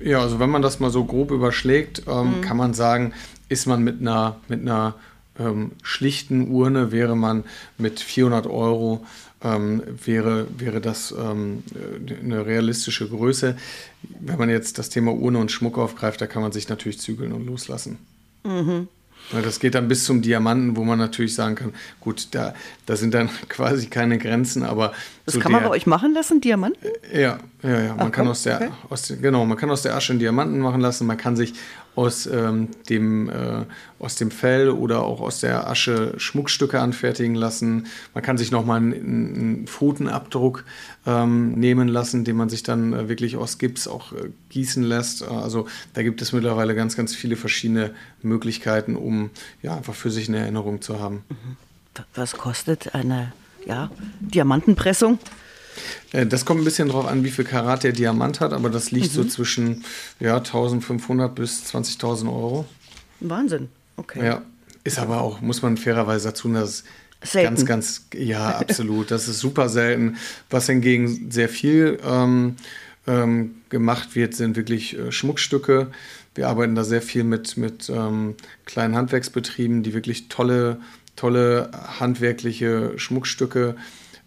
Ja, 0.00 0.20
also 0.20 0.38
wenn 0.38 0.50
man 0.50 0.62
das 0.62 0.78
mal 0.78 0.90
so 0.90 1.04
grob 1.04 1.30
überschlägt, 1.30 2.02
ähm, 2.06 2.38
mhm. 2.38 2.40
kann 2.42 2.56
man 2.56 2.74
sagen, 2.74 3.12
ist 3.48 3.66
man 3.66 3.82
mit 3.82 4.00
einer, 4.00 4.36
mit 4.48 4.60
einer 4.60 4.94
ähm, 5.38 5.72
schlichten 5.82 6.50
Urne, 6.50 6.92
wäre 6.92 7.16
man 7.16 7.44
mit 7.78 8.00
400 8.00 8.46
Euro 8.46 9.04
ähm, 9.42 9.82
wäre, 10.04 10.46
wäre 10.56 10.80
das 10.80 11.14
ähm, 11.16 11.62
eine 12.22 12.44
realistische 12.46 13.08
Größe. 13.08 13.56
Wenn 14.20 14.38
man 14.38 14.50
jetzt 14.50 14.78
das 14.78 14.88
Thema 14.88 15.12
Urne 15.12 15.38
und 15.38 15.52
Schmuck 15.52 15.78
aufgreift, 15.78 16.20
da 16.20 16.26
kann 16.26 16.42
man 16.42 16.52
sich 16.52 16.68
natürlich 16.68 16.98
zügeln 17.00 17.32
und 17.32 17.46
loslassen. 17.46 17.98
Mhm. 18.44 18.88
Das 19.30 19.60
geht 19.60 19.74
dann 19.74 19.88
bis 19.88 20.04
zum 20.04 20.22
Diamanten, 20.22 20.76
wo 20.76 20.84
man 20.84 20.98
natürlich 20.98 21.34
sagen 21.34 21.54
kann, 21.54 21.74
gut, 22.00 22.28
da, 22.30 22.54
da 22.86 22.96
sind 22.96 23.12
dann 23.12 23.28
quasi 23.48 23.88
keine 23.88 24.18
Grenzen, 24.18 24.62
aber. 24.62 24.92
Das 25.26 25.38
kann 25.38 25.52
man 25.52 25.62
bei 25.62 25.70
euch 25.70 25.86
machen 25.86 26.14
lassen, 26.14 26.40
Diamanten? 26.40 26.88
Ja, 27.12 27.38
ja, 27.62 27.80
ja. 27.80 27.94
Man 27.94 28.08
Ach, 28.08 28.12
kann 28.12 28.28
aus 28.28 28.42
der, 28.42 28.56
okay. 28.56 28.70
aus 28.88 29.02
der, 29.02 29.16
genau, 29.16 29.44
man 29.44 29.58
kann 29.58 29.70
aus 29.70 29.82
der 29.82 29.96
Asche 29.96 30.12
einen 30.12 30.20
Diamanten 30.20 30.60
machen 30.60 30.80
lassen, 30.80 31.06
man 31.06 31.16
kann 31.16 31.36
sich 31.36 31.54
aus, 31.96 32.26
ähm, 32.26 32.68
dem, 32.88 33.28
äh, 33.28 33.64
aus 33.98 34.14
dem 34.14 34.30
Fell 34.30 34.70
oder 34.70 35.02
auch 35.02 35.20
aus 35.20 35.40
der 35.40 35.68
Asche 35.68 36.14
Schmuckstücke 36.16 36.80
anfertigen 36.80 37.34
lassen. 37.34 37.86
Man 38.14 38.22
kann 38.22 38.38
sich 38.38 38.52
nochmal 38.52 38.76
einen, 38.76 38.94
einen 38.94 39.66
Pfotenabdruck 39.66 40.64
ähm, 41.06 41.54
nehmen 41.54 41.88
lassen, 41.88 42.24
den 42.24 42.36
man 42.36 42.48
sich 42.48 42.62
dann 42.62 42.92
äh, 42.92 43.08
wirklich 43.08 43.36
aus 43.36 43.58
Gips 43.58 43.88
auch 43.88 44.12
äh, 44.12 44.30
gießen 44.50 44.84
lässt. 44.84 45.26
Also 45.26 45.66
da 45.94 46.04
gibt 46.04 46.22
es 46.22 46.32
mittlerweile 46.32 46.76
ganz, 46.76 46.96
ganz 46.96 47.16
viele 47.16 47.34
verschiedene 47.34 47.90
Möglichkeiten, 48.22 48.94
um 48.94 49.30
ja, 49.62 49.76
einfach 49.76 49.94
für 49.94 50.12
sich 50.12 50.28
eine 50.28 50.38
Erinnerung 50.38 50.80
zu 50.80 51.00
haben. 51.00 51.24
Was 52.14 52.34
kostet 52.34 52.94
eine 52.94 53.32
ja, 53.66 53.90
Diamantenpressung? 54.20 55.18
Äh, 56.12 56.26
das 56.26 56.44
kommt 56.44 56.60
ein 56.60 56.64
bisschen 56.64 56.88
drauf 56.88 57.06
an, 57.06 57.24
wie 57.24 57.30
viel 57.30 57.44
Karat 57.44 57.84
der 57.84 57.92
Diamant 57.92 58.40
hat, 58.40 58.52
aber 58.52 58.70
das 58.70 58.90
liegt 58.90 59.10
mhm. 59.10 59.22
so 59.22 59.24
zwischen 59.24 59.84
ja, 60.20 60.36
1500 60.36 61.34
bis 61.34 61.64
20.000 61.72 62.26
Euro. 62.26 62.66
Wahnsinn, 63.20 63.68
okay. 63.96 64.24
Ja, 64.24 64.42
ist 64.84 64.98
aber 64.98 65.20
auch, 65.20 65.40
muss 65.40 65.62
man 65.62 65.76
fairerweise 65.76 66.28
dazu, 66.28 66.52
dass 66.52 66.84
Selten. 67.22 67.56
Ganz, 67.56 67.66
ganz, 67.66 68.06
ja, 68.14 68.48
absolut. 68.60 69.10
Das 69.10 69.26
ist 69.28 69.40
super 69.40 69.68
selten. 69.68 70.16
Was 70.50 70.66
hingegen 70.66 71.30
sehr 71.30 71.48
viel 71.48 71.98
ähm, 72.04 72.56
ähm, 73.06 73.56
gemacht 73.70 74.14
wird, 74.14 74.34
sind 74.34 74.56
wirklich 74.56 74.96
äh, 74.96 75.10
Schmuckstücke. 75.10 75.88
Wir 76.34 76.48
arbeiten 76.48 76.76
da 76.76 76.84
sehr 76.84 77.02
viel 77.02 77.24
mit, 77.24 77.56
mit 77.56 77.90
ähm, 77.90 78.36
kleinen 78.66 78.94
Handwerksbetrieben, 78.94 79.82
die 79.82 79.94
wirklich 79.94 80.28
tolle, 80.28 80.80
tolle 81.16 81.70
handwerkliche 81.98 82.92
Schmuckstücke 82.96 83.74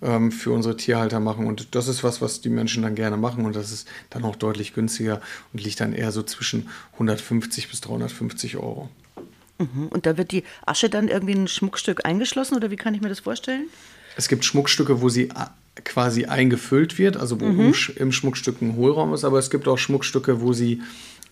ähm, 0.02 0.32
für 0.32 0.52
unsere 0.52 0.78
Tierhalter 0.78 1.20
machen. 1.20 1.48
Und 1.48 1.76
das 1.76 1.88
ist 1.88 2.04
was, 2.04 2.22
was 2.22 2.42
die 2.42 2.50
Menschen 2.50 2.84
dann 2.84 2.96
gerne 2.96 3.18
machen. 3.18 3.46
Und 3.46 3.56
das 3.56 3.72
ist 3.72 3.88
dann 4.10 4.24
auch 4.24 4.36
deutlich 4.36 4.74
günstiger 4.74 5.22
und 5.54 5.64
liegt 5.64 5.80
dann 5.80 5.94
eher 5.94 6.12
so 6.12 6.24
zwischen 6.24 6.70
150 6.94 7.70
bis 7.70 7.82
350 7.82 8.58
Euro. 8.58 8.90
Mhm. 9.60 9.88
Und 9.90 10.06
da 10.06 10.18
wird 10.18 10.32
die 10.32 10.44
Asche 10.66 10.90
dann 10.90 11.08
irgendwie 11.08 11.34
in 11.34 11.44
ein 11.44 11.48
Schmuckstück 11.48 12.06
eingeschlossen 12.06 12.56
oder 12.56 12.72
wie 12.72 12.78
kann 12.78 12.94
ich 12.94 13.02
mir 13.02 13.10
das 13.10 13.20
vorstellen? 13.20 13.68
Es 14.18 14.28
gibt 14.28 14.44
Schmuckstücke, 14.44 15.02
wo 15.02 15.10
sie 15.10 15.30
quasi 15.86 16.26
eingefüllt 16.26 16.98
wird, 16.98 17.16
also 17.16 17.40
wo 17.40 17.46
mhm. 17.46 17.74
im 17.96 18.12
Schmuckstück 18.12 18.62
ein 18.62 18.76
Hohlraum 18.76 19.14
ist, 19.14 19.24
aber 19.24 19.40
es 19.40 19.50
gibt 19.50 19.68
auch 19.68 19.78
Schmuckstücke, 19.78 20.42
wo 20.42 20.52
sie 20.52 20.82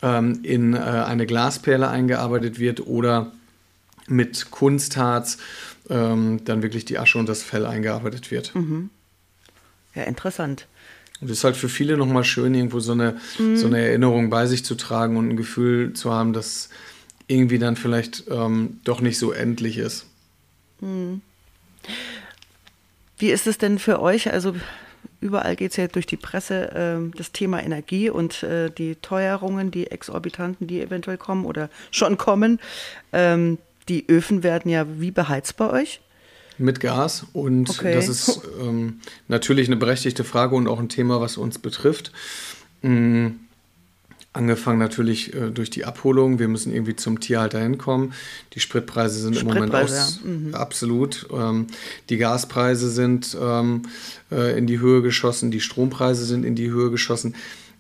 ähm, 0.02 0.40
in 0.44 0.74
äh, 0.74 0.80
eine 0.80 1.26
Glasperle 1.26 1.90
eingearbeitet 1.90 2.58
wird 2.60 2.88
oder 2.88 3.32
mit 4.08 4.50
Kunstharz 4.50 5.38
ähm, 5.90 6.42
dann 6.46 6.62
wirklich 6.62 6.86
die 6.86 7.00
Asche 7.00 7.18
und 7.18 7.28
das 7.28 7.44
Fell 7.44 7.66
eingearbeitet 7.66 8.32
wird. 8.32 8.54
Mhm. 8.56 8.90
Ja, 9.96 10.04
interessant. 10.04 10.68
Und 11.22 11.30
es 11.30 11.40
ist 11.40 11.44
halt 11.44 11.58
für 11.58 11.70
viele 11.70 11.98
nochmal 11.98 12.24
schön, 12.24 12.54
irgendwo 12.54 12.80
so 12.80 12.94
eine, 12.94 13.18
mhm. 13.38 13.58
so 13.58 13.68
eine 13.68 13.80
Erinnerung 13.80 14.30
bei 14.30 14.46
sich 14.46 14.64
zu 14.64 14.76
tragen 14.76 15.18
und 15.18 15.30
ein 15.30 15.38
Gefühl 15.38 15.94
zu 15.94 16.14
haben, 16.14 16.34
dass 16.34 16.70
irgendwie 17.28 17.60
dann 17.60 17.76
vielleicht 17.76 18.24
ähm, 18.30 18.80
doch 18.84 19.02
nicht 19.02 19.20
so 19.20 19.32
endlich 19.32 19.78
ist. 19.78 20.06
Hm. 20.80 21.22
Wie 23.18 23.30
ist 23.30 23.48
es 23.48 23.58
denn 23.58 23.80
für 23.80 24.02
euch? 24.02 24.32
Also 24.32 24.56
überall 25.22 25.56
geht 25.56 25.72
es 25.72 25.78
ja 25.78 25.88
durch 25.88 26.06
die 26.06 26.18
Presse, 26.18 26.72
äh, 26.72 27.18
das 27.18 27.32
Thema 27.32 27.62
Energie 27.62 28.10
und 28.10 28.44
äh, 28.44 28.72
die 28.72 28.96
Teuerungen, 28.96 29.72
die 29.72 29.88
exorbitanten, 29.88 30.68
die 30.68 30.82
eventuell 30.82 31.18
kommen 31.18 31.46
oder 31.46 31.70
schon 31.92 32.18
kommen. 32.18 32.60
Ähm, 33.12 33.58
die 33.90 34.08
Öfen 34.08 34.44
werden 34.44 34.70
ja 34.70 34.86
wie 35.00 35.12
beheizt 35.12 35.58
bei 35.58 35.70
euch? 35.70 36.02
Mit 36.58 36.80
Gas 36.80 37.26
und 37.34 37.70
okay. 37.70 37.94
das 37.94 38.10
ist 38.10 38.42
ähm, 38.62 39.00
natürlich 39.28 39.68
eine 39.68 39.78
berechtigte 39.78 40.24
Frage 40.24 40.56
und 40.56 40.68
auch 40.68 40.80
ein 40.80 40.90
Thema, 40.90 41.22
was 41.22 41.38
uns 41.38 41.58
betrifft. 41.60 42.12
Mhm 42.82 43.40
Angefangen 44.32 44.78
natürlich 44.78 45.34
äh, 45.34 45.50
durch 45.50 45.72
die 45.72 45.86
Abholung. 45.86 46.38
Wir 46.38 46.48
müssen 46.48 46.72
irgendwie 46.72 46.96
zum 46.96 47.20
Tierhalter 47.20 47.60
hinkommen. 47.60 48.14
Die 48.54 48.60
Spritpreise 48.60 49.20
sind 49.20 49.36
Spritpreise, 49.36 49.64
im 49.64 49.70
Moment 49.72 49.84
aus, 49.84 50.20
ja. 50.24 50.30
mhm. 50.30 50.54
absolut. 50.54 51.28
Ähm, 51.34 51.66
die 52.10 52.18
Gaspreise 52.18 52.92
sind 52.92 53.36
ähm, 53.42 53.84
äh, 54.32 54.56
in 54.56 54.68
die 54.68 54.80
Höhe 54.80 55.02
geschossen. 55.02 55.50
Die 55.50 55.60
Strompreise 55.60 56.26
sind 56.26 56.46
in 56.46 56.54
die 56.54 56.70
Höhe 56.70 56.92
geschossen. 56.92 57.34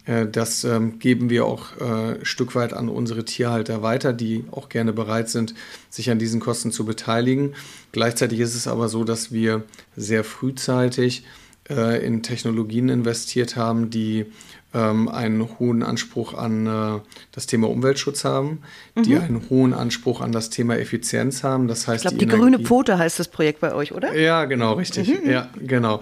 Äh, 0.10 0.28
das 0.28 0.64
ähm, 0.64 0.98
geben 1.00 1.30
wir 1.30 1.46
auch 1.46 1.80
ein 1.80 2.22
äh, 2.22 2.26
Stück 2.26 2.56
weit 2.56 2.74
an 2.74 2.90
unsere 2.90 3.24
Tierhalter 3.26 3.82
weiter, 3.84 4.12
die 4.12 4.46
auch 4.52 4.68
gerne 4.70 4.92
bereit 4.92 5.30
sind, 5.30 5.54
sich 5.90 6.10
an 6.10 6.20
diesen 6.20 6.40
Kosten 6.40 6.72
zu 6.72 6.84
beteiligen. 6.84 7.54
Gleichzeitig 7.92 8.40
ist 8.40 8.56
es 8.56 8.68
aber 8.68 8.90
so, 8.90 9.04
dass 9.04 9.32
wir 9.32 9.64
sehr 9.96 10.24
frühzeitig 10.24 11.26
äh, 11.70 12.04
in 12.04 12.24
Technologien 12.24 12.90
investiert 12.90 13.56
haben, 13.56 13.92
die 13.92 14.26
ähm, 14.74 15.10
einen 15.10 15.48
hohen 15.60 15.82
Anspruch 15.82 16.34
an 16.34 16.68
äh, 16.68 17.00
das 17.32 17.48
Thema 17.48 17.70
Umweltschutz 17.70 18.24
haben, 18.24 18.62
mhm. 18.96 19.04
die 19.04 19.16
einen 19.16 19.50
hohen 19.50 19.74
Anspruch 19.74 20.22
an 20.22 20.32
das 20.32 20.50
Thema 20.50 20.78
Effizienz 20.78 21.44
haben. 21.44 21.68
Das 21.68 21.88
heißt, 21.88 22.06
ich 22.06 22.10
glaube, 22.10 22.18
die, 22.18 22.26
die 22.26 22.38
grüne 22.38 22.60
Pfote 22.60 22.98
heißt 22.98 23.20
das 23.20 23.30
Projekt 23.30 23.62
bei 23.62 23.74
euch, 23.74 23.94
oder? 23.94 24.16
Ja, 24.16 24.46
genau, 24.46 24.74
richtig. 24.74 25.08
Mhm. 25.08 25.30
Ja, 25.30 25.50
genau. 25.60 26.02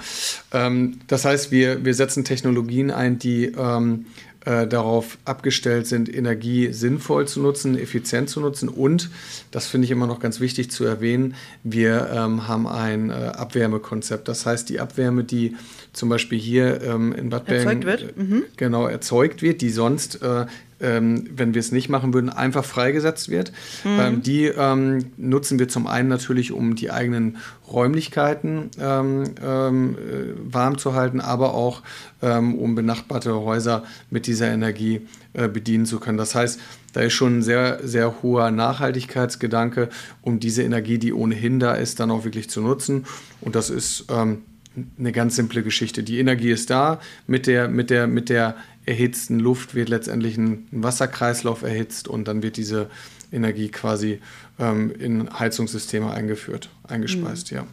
Ähm, 0.51 0.99
das 1.07 1.23
heißt, 1.23 1.51
wir, 1.51 1.85
wir 1.85 1.93
setzen 1.93 2.25
Technologien 2.25 2.91
ein, 2.91 3.19
die 3.19 3.45
ähm, 3.45 4.05
äh, 4.47 4.65
darauf 4.65 5.17
abgestellt 5.25 5.87
sind, 5.87 6.13
Energie 6.13 6.71
sinnvoll 6.71 7.27
zu 7.27 7.41
nutzen, 7.41 7.77
effizient 7.77 8.29
zu 8.29 8.39
nutzen. 8.39 8.69
Und, 8.69 9.09
das 9.51 9.67
finde 9.67 9.85
ich 9.85 9.91
immer 9.91 10.07
noch 10.07 10.19
ganz 10.21 10.39
wichtig 10.39 10.71
zu 10.71 10.85
erwähnen, 10.85 11.35
wir 11.63 12.09
ähm, 12.13 12.47
haben 12.47 12.65
ein 12.65 13.09
äh, 13.09 13.13
Abwärmekonzept. 13.13 14.27
Das 14.29 14.45
heißt, 14.45 14.69
die 14.69 14.79
Abwärme, 14.79 15.25
die 15.25 15.57
zum 15.91 16.07
Beispiel 16.07 16.39
hier 16.39 16.81
ähm, 16.81 17.13
in 17.13 17.29
Bad 17.29 17.45
Bergen 17.45 17.81
erzeugt 17.81 17.85
wird. 17.85 18.17
Äh, 18.17 18.23
mhm. 18.23 18.43
genau 18.55 18.87
erzeugt 18.87 19.41
wird, 19.41 19.59
die 19.59 19.69
sonst 19.69 20.21
äh, 20.21 20.45
ähm, 20.79 21.25
wenn 21.35 21.53
wir 21.53 21.59
es 21.59 21.71
nicht 21.71 21.89
machen 21.89 22.13
würden, 22.13 22.29
einfach 22.29 22.63
freigesetzt 22.63 23.29
wird. 23.29 23.51
Mhm. 23.83 23.99
Ähm, 23.99 24.21
die 24.21 24.45
ähm, 24.45 25.11
nutzen 25.17 25.59
wir 25.59 25.67
zum 25.67 25.87
einen 25.87 26.09
natürlich, 26.09 26.51
um 26.51 26.75
die 26.75 26.91
eigenen 26.91 27.37
Räumlichkeiten 27.71 28.69
ähm, 28.79 29.23
ähm, 29.43 29.95
äh, 29.95 30.53
warm 30.53 30.77
zu 30.77 30.93
halten, 30.93 31.19
aber 31.19 31.53
auch 31.53 31.81
ähm, 32.21 32.55
um 32.55 32.75
benachbarte 32.75 33.33
Häuser 33.33 33.83
mit 34.09 34.27
dieser 34.27 34.49
Energie 34.49 35.01
äh, 35.33 35.47
bedienen 35.47 35.85
zu 35.85 35.99
können. 35.99 36.17
Das 36.17 36.35
heißt, 36.35 36.59
da 36.93 37.01
ist 37.01 37.13
schon 37.13 37.39
ein 37.39 37.43
sehr, 37.43 37.79
sehr 37.83 38.21
hoher 38.21 38.51
Nachhaltigkeitsgedanke, 38.51 39.89
um 40.21 40.39
diese 40.39 40.63
Energie, 40.63 40.97
die 40.97 41.13
ohnehin 41.13 41.59
da 41.59 41.73
ist, 41.73 41.99
dann 41.99 42.11
auch 42.11 42.23
wirklich 42.23 42.49
zu 42.49 42.61
nutzen. 42.61 43.05
Und 43.41 43.55
das 43.55 43.69
ist 43.69 44.05
eine 44.09 45.11
ganz 45.11 45.35
simple 45.35 45.61
Geschichte. 45.61 46.01
Die 46.01 46.19
Energie 46.19 46.49
ist 46.49 46.69
da, 46.69 46.99
mit 47.27 47.45
der, 47.45 47.67
mit 47.67 47.89
der, 47.89 48.07
mit 48.07 48.29
der 48.29 48.55
erhitzten 48.87 49.39
Luft 49.39 49.75
wird 49.75 49.89
letztendlich 49.89 50.37
ein 50.37 50.67
Wasserkreislauf 50.71 51.61
erhitzt 51.61 52.07
und 52.07 52.27
dann 52.27 52.41
wird 52.41 52.57
diese 52.57 52.89
Energie 53.31 53.69
quasi 53.69 54.21
ähm, 54.57 54.91
in 54.97 55.37
Heizungssysteme 55.37 56.09
eingeführt, 56.09 56.69
eingespeist, 56.87 57.51
mhm. 57.51 57.57
ja. 57.57 57.67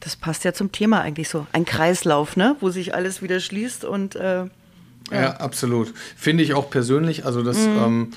Das 0.00 0.16
passt 0.16 0.44
ja 0.44 0.52
zum 0.52 0.72
Thema 0.72 1.00
eigentlich 1.00 1.28
so. 1.28 1.46
Ein 1.52 1.64
Kreislauf, 1.64 2.36
ne? 2.36 2.56
wo 2.60 2.70
sich 2.70 2.94
alles 2.94 3.22
wieder 3.22 3.38
schließt 3.40 3.84
und 3.84 4.16
äh, 4.16 4.20
ja. 4.40 4.50
ja. 5.10 5.30
absolut. 5.36 5.94
Finde 6.16 6.42
ich 6.42 6.54
auch 6.54 6.70
persönlich, 6.70 7.24
also 7.24 7.42
das, 7.42 7.58
mhm. 7.58 7.78
ähm, 7.78 8.10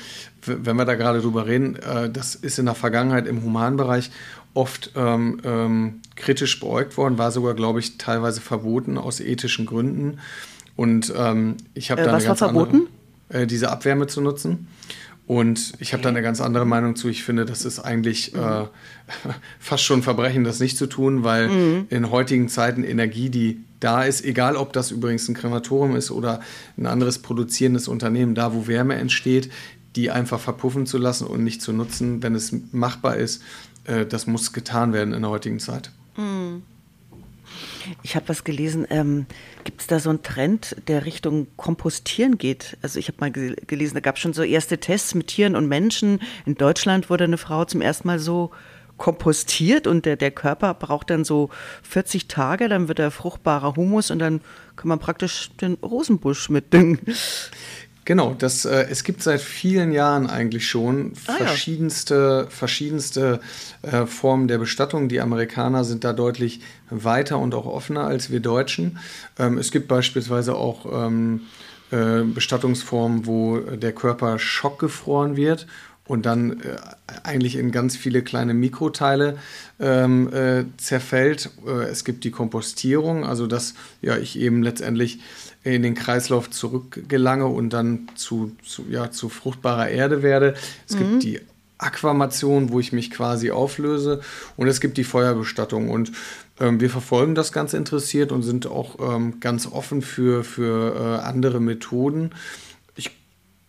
wenn 0.46 0.76
wir 0.76 0.86
da 0.86 0.96
gerade 0.96 1.22
drüber 1.22 1.46
reden, 1.46 1.76
äh, 1.76 2.10
das 2.10 2.36
ist 2.36 2.60
in 2.60 2.66
der 2.66 2.76
Vergangenheit 2.76 3.28
im 3.28 3.44
Humanbereich 3.44 4.12
oft 4.56 4.92
ähm, 4.96 5.40
ähm, 5.44 6.02
kritisch 6.16 6.60
beäugt 6.60 6.98
worden, 6.98 7.18
war 7.18 7.32
sogar, 7.32 7.54
glaube 7.54 7.80
ich, 7.80 7.98
teilweise 7.98 8.42
verboten 8.42 8.98
aus 8.98 9.20
ethischen 9.20 9.66
Gründen. 9.66 10.20
Und 10.76 11.14
ähm, 11.16 11.58
ich 11.74 11.92
habe 11.92 12.02
äh, 12.02 12.06
da 12.06 12.14
eine 12.14 12.24
ganz 12.24 12.40
verboten? 12.40 12.88
Andere, 13.30 13.44
äh, 13.44 13.48
diese 13.48 13.72
Abwärme 13.72 14.08
zu 14.08 14.22
nutzen. 14.22 14.68
Und 15.28 15.74
ich 15.80 15.94
habe 15.94 16.04
da 16.04 16.10
eine 16.10 16.22
ganz 16.22 16.40
andere 16.40 16.66
Meinung 16.66 16.96
zu. 16.96 17.10
Ich 17.10 17.24
finde, 17.24 17.46
das 17.46 17.66
ist 17.66 17.80
eigentlich 17.80 18.34
mhm. 18.34 18.40
äh, 18.40 18.66
fast 19.60 19.84
schon 19.84 20.00
ein 20.00 20.04
Verbrechen, 20.04 20.44
das 20.44 20.60
nicht 20.60 20.78
zu 20.78 20.86
tun, 20.86 21.24
weil 21.24 21.48
mhm. 21.48 21.88
in 21.90 22.12
heutigen 22.12 22.48
Zeiten 22.48 22.84
Energie, 22.84 23.30
die 23.30 23.64
da 23.80 24.04
ist, 24.04 24.24
egal 24.24 24.56
ob 24.56 24.74
das 24.74 24.92
übrigens 24.92 25.28
ein 25.28 25.34
Krematorium 25.34 25.96
ist 25.96 26.12
oder 26.12 26.42
ein 26.78 26.86
anderes 26.86 27.20
produzierendes 27.20 27.88
Unternehmen, 27.88 28.36
da 28.36 28.54
wo 28.54 28.68
Wärme 28.68 28.96
entsteht, 28.96 29.52
die 29.96 30.12
einfach 30.12 30.40
verpuffen 30.40 30.86
zu 30.86 30.98
lassen 30.98 31.26
und 31.26 31.44
nicht 31.44 31.62
zu 31.62 31.74
nutzen, 31.74 32.22
wenn 32.22 32.36
es 32.36 32.54
machbar 32.72 33.16
ist, 33.16 33.42
äh, 33.86 34.06
das 34.06 34.28
muss 34.28 34.54
getan 34.54 34.94
werden 34.94 35.14
in 35.14 35.22
der 35.22 35.32
heutigen 35.32 35.60
Zeit. 35.60 35.92
Mhm. 36.18 36.64
Ich 38.04 38.16
habe 38.16 38.30
was 38.30 38.44
gelesen. 38.44 38.86
Ähm, 38.90 39.26
Gibt 39.64 39.82
es 39.82 39.88
da 39.88 40.00
so 40.00 40.10
einen 40.10 40.24
Trend, 40.24 40.76
der 40.88 41.06
Richtung 41.06 41.48
Kompostieren 41.58 42.38
geht? 42.38 42.78
Also 42.82 43.00
ich 43.00 43.08
habe 43.08 43.18
mal 43.20 43.32
gelesen, 43.32 43.96
da 43.96 44.00
gab 44.00 44.16
es 44.16 44.22
schon 44.22 44.34
so 44.34 44.44
erste 44.44 44.78
Tests 44.78 45.16
mit 45.16 45.28
Tieren 45.28 45.56
und 45.56 45.68
Menschen. 45.68 46.20
In 46.46 46.56
Deutschland 46.56 47.10
wurde 47.10 47.26
eine 47.26 47.38
Frau 47.38 47.66
zum 47.66 47.82
ersten 47.82 48.08
Mal 48.08 48.20
so 48.20 48.52
kompostiert 48.98 49.88
und 49.88 50.06
der, 50.06 50.16
der 50.16 50.32
Körper 50.32 50.74
braucht 50.74 51.10
dann 51.10 51.26
so 51.26 51.50
40 51.84 52.28
Tage, 52.28 52.70
dann 52.70 52.88
wird 52.88 53.00
er 53.00 53.12
fruchtbarer 53.12 53.76
Humus 53.76 54.10
und 54.10 54.20
dann 54.20 54.42
kann 54.76 54.88
man 54.88 55.00
praktisch 55.00 55.52
den 55.62 55.74
Rosenbusch 55.76 56.50
mitdüngen. 56.50 57.00
Genau, 58.06 58.36
das, 58.38 58.66
äh, 58.66 58.86
es 58.90 59.04
gibt 59.04 59.24
seit 59.24 59.42
vielen 59.42 59.92
Jahren 59.92 60.28
eigentlich 60.28 60.68
schon 60.68 61.14
ah, 61.26 61.34
verschiedenste, 61.34 62.44
ja. 62.44 62.50
verschiedenste 62.52 63.40
äh, 63.82 64.06
Formen 64.06 64.48
der 64.48 64.60
Bestattung. 64.60 65.10
Die 65.10 65.20
Amerikaner 65.20 65.84
sind 65.84 66.04
da 66.04 66.14
deutlich 66.14 66.62
weiter 66.92 67.40
und 67.40 67.56
auch 67.56 67.66
offener 67.66 68.06
als 68.06 68.30
wir 68.30 68.42
Deutschen. 68.42 69.00
Ähm, 69.40 69.58
es 69.58 69.72
gibt 69.72 69.88
beispielsweise 69.88 70.56
auch 70.56 70.86
ähm, 71.08 71.42
äh, 71.90 72.22
Bestattungsformen, 72.22 73.26
wo 73.26 73.58
der 73.60 73.92
Körper 73.92 74.38
schockgefroren 74.38 75.36
wird 75.36 75.66
und 76.08 76.26
dann 76.26 76.62
äh, 76.62 76.78
eigentlich 77.24 77.56
in 77.56 77.72
ganz 77.72 77.98
viele 77.98 78.22
kleine 78.22 78.54
Mikroteile 78.54 79.38
ähm, 79.80 80.32
äh, 80.32 80.66
zerfällt. 80.78 81.50
Äh, 81.66 81.86
es 81.86 82.06
gibt 82.06 82.24
die 82.24 82.32
Kompostierung, 82.32 83.26
also 83.26 83.48
dass 83.48 83.74
ja, 84.02 84.16
ich 84.18 84.40
eben 84.40 84.62
letztendlich 84.62 85.20
in 85.74 85.82
den 85.82 85.96
Kreislauf 85.96 86.50
zurückgelange 86.50 87.48
und 87.48 87.72
dann 87.72 88.08
zu, 88.16 88.56
zu, 88.64 88.86
ja, 88.90 89.12
zu 89.12 89.30
fruchtbarer 89.30 89.90
Erde 89.90 90.22
werde. 90.22 90.54
Es 90.88 90.96
mhm. 90.96 91.00
gibt 91.00 91.24
die 91.24 91.40
Aquamation, 91.78 92.70
wo 92.70 92.80
ich 92.80 92.94
mich 92.94 93.12
quasi 93.12 93.52
auflöse. 93.52 94.22
Und 94.58 94.68
es 94.68 94.80
gibt 94.80 94.98
die 94.98 95.04
Feuerbestattung. 95.04 95.90
Und 95.90 96.12
ähm, 96.60 96.80
wir 96.80 96.90
verfolgen 96.90 97.36
das 97.36 97.52
ganz 97.52 97.74
interessiert 97.74 98.32
und 98.32 98.44
sind 98.44 98.68
auch 98.68 98.98
ähm, 99.00 99.40
ganz 99.40 99.68
offen 99.68 100.02
für, 100.02 100.44
für 100.44 100.96
äh, 100.96 101.26
andere 101.26 101.60
Methoden. 101.60 102.32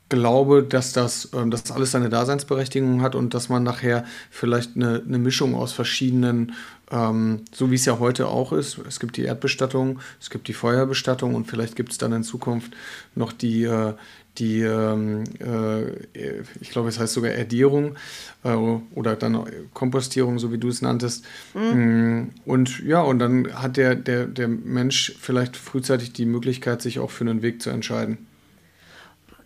Ich 0.09 0.11
glaube, 0.11 0.63
dass 0.63 0.93
das, 0.93 1.31
ähm, 1.35 1.51
dass 1.51 1.73
alles 1.73 1.91
seine 1.91 2.09
Daseinsberechtigung 2.09 3.03
hat 3.03 3.17
und 3.17 3.35
dass 3.35 3.49
man 3.49 3.65
nachher 3.65 4.05
vielleicht 4.31 4.77
eine, 4.77 5.03
eine 5.05 5.19
Mischung 5.19 5.57
aus 5.57 5.73
verschiedenen, 5.73 6.53
ähm, 6.93 7.41
so 7.53 7.73
wie 7.73 7.75
es 7.75 7.87
ja 7.87 7.99
heute 7.99 8.29
auch 8.29 8.53
ist. 8.53 8.79
Es 8.87 9.01
gibt 9.01 9.17
die 9.17 9.25
Erdbestattung, 9.25 9.99
es 10.21 10.31
gibt 10.31 10.47
die 10.47 10.53
Feuerbestattung 10.53 11.35
und 11.35 11.49
vielleicht 11.49 11.75
gibt 11.75 11.91
es 11.91 11.99
dann 11.99 12.13
in 12.13 12.23
Zukunft 12.23 12.73
noch 13.17 13.33
die, 13.33 13.65
äh, 13.65 13.95
die, 14.39 14.61
ähm, 14.61 15.25
äh, 15.41 16.43
ich 16.61 16.71
glaube, 16.71 16.89
es 16.89 17.01
heißt 17.01 17.13
sogar 17.13 17.33
Erdierung 17.33 17.97
äh, 18.45 18.55
oder 18.95 19.17
dann 19.17 19.45
Kompostierung, 19.75 20.39
so 20.39 20.53
wie 20.53 20.59
du 20.59 20.69
es 20.69 20.83
nanntest. 20.83 21.25
Mhm. 21.55 22.31
Und 22.45 22.79
ja, 22.85 23.01
und 23.01 23.19
dann 23.19 23.53
hat 23.55 23.77
der, 23.77 23.97
der, 23.97 24.27
der 24.27 24.47
Mensch 24.47 25.17
vielleicht 25.21 25.57
frühzeitig 25.57 26.13
die 26.13 26.27
Möglichkeit, 26.27 26.81
sich 26.81 27.01
auch 27.01 27.11
für 27.11 27.25
einen 27.25 27.43
Weg 27.43 27.61
zu 27.61 27.71
entscheiden. 27.71 28.29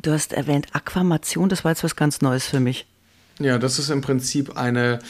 Du 0.03 0.13
hast 0.13 0.33
erwähnt 0.33 0.69
Aquamation, 0.73 1.49
das 1.49 1.65
war 1.65 1.73
jetzt 1.73 1.85
was 1.85 1.95
ganz 1.95 2.23
Neues 2.23 2.47
für 2.47 2.61
mich. 2.61 2.87
Ja, 3.39 3.59
das 3.59 3.79
ist 3.79 3.91
im 3.91 4.01
Prinzip 4.01 4.57
eine, 4.57 5.01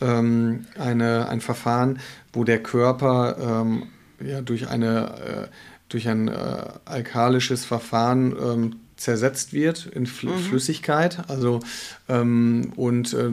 ähm, 0.00 0.66
eine, 0.78 1.28
ein 1.28 1.40
Verfahren, 1.40 2.00
wo 2.32 2.44
der 2.44 2.62
Körper 2.62 3.62
ähm, 3.62 3.84
ja, 4.24 4.40
durch, 4.40 4.68
eine, 4.68 5.48
äh, 5.48 5.54
durch 5.88 6.08
ein 6.08 6.28
äh, 6.28 6.64
alkalisches 6.84 7.64
Verfahren 7.64 8.34
ähm, 8.40 8.76
zersetzt 8.96 9.52
wird 9.52 9.86
in 9.86 10.06
Fl 10.06 10.30
mhm. 10.30 10.38
Flüssigkeit. 10.38 11.28
Also 11.28 11.60
ähm, 12.08 12.72
und 12.76 13.12
äh, 13.14 13.30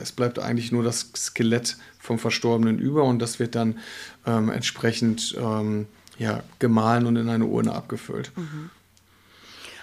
es 0.00 0.12
bleibt 0.12 0.38
eigentlich 0.38 0.72
nur 0.72 0.82
das 0.82 1.10
Skelett 1.16 1.76
vom 1.98 2.18
Verstorbenen 2.18 2.78
über 2.78 3.04
und 3.04 3.20
das 3.20 3.38
wird 3.38 3.54
dann 3.54 3.78
ähm, 4.26 4.50
entsprechend 4.50 5.36
ähm, 5.40 5.86
ja, 6.18 6.42
gemahlen 6.58 7.06
und 7.06 7.16
in 7.16 7.28
eine 7.28 7.46
Urne 7.46 7.72
abgefüllt. 7.72 8.32
Mhm. 8.36 8.70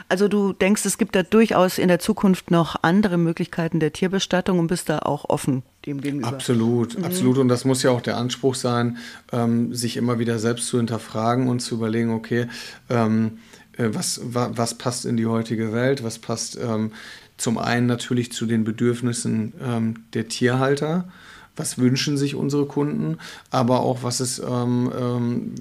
Also 0.09 0.27
du 0.27 0.53
denkst, 0.53 0.85
es 0.85 0.97
gibt 0.97 1.15
da 1.15 1.23
durchaus 1.23 1.77
in 1.77 1.89
der 1.89 1.99
Zukunft 1.99 2.49
noch 2.49 2.77
andere 2.81 3.17
Möglichkeiten 3.17 3.79
der 3.79 3.91
Tierbestattung 3.91 4.59
und 4.59 4.67
bist 4.67 4.89
da 4.89 4.99
auch 4.99 5.25
offen 5.27 5.63
dem 5.85 6.01
gegenüber. 6.01 6.27
Absolut, 6.27 6.97
mhm. 6.97 7.03
absolut. 7.03 7.37
Und 7.37 7.49
das 7.49 7.65
muss 7.65 7.83
ja 7.83 7.91
auch 7.91 8.01
der 8.01 8.17
Anspruch 8.17 8.55
sein, 8.55 8.97
ähm, 9.31 9.73
sich 9.73 9.97
immer 9.97 10.19
wieder 10.19 10.39
selbst 10.39 10.67
zu 10.67 10.77
hinterfragen 10.77 11.49
und 11.49 11.59
zu 11.59 11.75
überlegen, 11.75 12.11
okay, 12.11 12.47
ähm, 12.89 13.39
äh, 13.77 13.89
was, 13.91 14.21
wa, 14.23 14.51
was 14.53 14.75
passt 14.75 15.05
in 15.05 15.17
die 15.17 15.25
heutige 15.25 15.73
Welt, 15.73 16.03
was 16.03 16.19
passt 16.19 16.57
ähm, 16.57 16.91
zum 17.37 17.57
einen 17.57 17.85
natürlich 17.85 18.31
zu 18.31 18.45
den 18.45 18.63
Bedürfnissen 18.63 19.53
ähm, 19.61 20.05
der 20.13 20.27
Tierhalter, 20.27 21.09
was 21.57 21.77
wünschen 21.77 22.17
sich 22.17 22.35
unsere 22.35 22.65
Kunden, 22.65 23.17
aber 23.51 23.81
auch 23.81 24.03
was, 24.03 24.21
ist, 24.21 24.39
ähm, 24.39 24.91
ähm, 24.97 25.55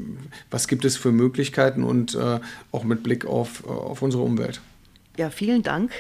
was 0.51 0.69
gibt 0.69 0.85
es 0.85 0.97
für 0.97 1.13
Möglichkeiten 1.13 1.83
und 1.83 2.15
äh, 2.15 2.41
auch 2.73 2.85
mit 2.85 3.03
Blick 3.03 3.25
auf, 3.25 3.65
äh, 3.67 3.71
auf 3.71 4.03
unsere 4.03 4.23
Umwelt. 4.23 4.61
Ja, 5.17 5.31
vielen 5.31 5.63
Dank, 5.63 5.93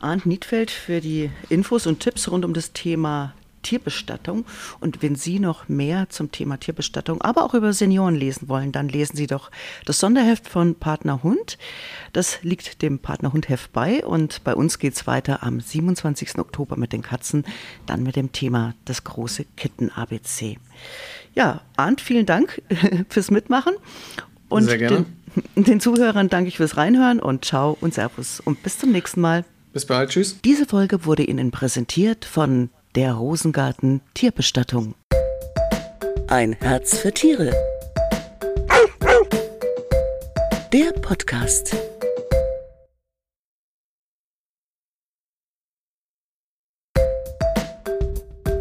Arndt 0.00 0.26
Niedfeld, 0.26 0.70
für 0.70 1.00
die 1.00 1.30
Infos 1.48 1.86
und 1.86 2.00
Tipps 2.00 2.30
rund 2.30 2.44
um 2.44 2.54
das 2.54 2.72
Thema 2.72 3.34
Tierbestattung. 3.62 4.44
Und 4.80 5.02
wenn 5.02 5.16
Sie 5.16 5.38
noch 5.38 5.68
mehr 5.68 6.08
zum 6.08 6.30
Thema 6.32 6.58
Tierbestattung, 6.58 7.20
aber 7.22 7.44
auch 7.44 7.54
über 7.54 7.72
Senioren 7.72 8.14
lesen 8.14 8.48
wollen, 8.48 8.72
dann 8.72 8.88
lesen 8.88 9.16
Sie 9.16 9.26
doch 9.26 9.50
das 9.84 10.00
Sonderheft 10.00 10.48
von 10.48 10.74
Partner 10.74 11.22
Hund. 11.22 11.58
Das 12.12 12.42
liegt 12.42 12.82
dem 12.82 12.98
Partner 12.98 13.32
Hund 13.32 13.48
Heft 13.48 13.72
bei. 13.72 14.04
Und 14.04 14.44
bei 14.44 14.54
uns 14.54 14.78
geht 14.78 14.94
es 14.94 15.06
weiter 15.06 15.42
am 15.42 15.60
27. 15.60 16.38
Oktober 16.38 16.76
mit 16.76 16.92
den 16.92 17.02
Katzen, 17.02 17.44
dann 17.86 18.02
mit 18.02 18.16
dem 18.16 18.32
Thema 18.32 18.74
das 18.84 19.04
große 19.04 19.44
Kitten-ABC. 19.56 20.58
Ja, 21.34 21.60
Arndt, 21.76 22.00
vielen 22.00 22.26
Dank 22.26 22.62
fürs 23.08 23.30
Mitmachen. 23.30 23.74
Und 24.48 24.64
Sehr 24.64 24.78
gerne. 24.78 25.04
Den, 25.56 25.64
den 25.64 25.80
Zuhörern 25.80 26.28
danke 26.28 26.48
ich 26.48 26.56
fürs 26.56 26.76
Reinhören 26.76 27.20
und 27.20 27.44
ciao 27.44 27.76
und 27.80 27.94
servus 27.94 28.40
und 28.40 28.62
bis 28.62 28.78
zum 28.78 28.92
nächsten 28.92 29.20
Mal. 29.20 29.44
Bis 29.72 29.84
bald, 29.84 30.10
tschüss. 30.10 30.40
Diese 30.42 30.64
Folge 30.64 31.04
wurde 31.04 31.24
Ihnen 31.24 31.50
präsentiert 31.50 32.24
von 32.24 32.70
der 32.96 33.12
Rosengarten 33.12 34.00
Tierbestattung. 34.14 34.94
Ein 36.28 36.54
Herz 36.54 36.96
für 36.96 37.12
Tiere. 37.12 37.52
Der 40.72 40.92
Podcast. 41.02 41.76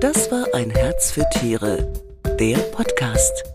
Das 0.02 0.30
war 0.30 0.46
ein 0.54 0.70
Herz 0.70 1.12
für 1.12 1.24
Tiere. 1.30 1.94
Der 2.38 2.58
Podcast. 2.58 3.55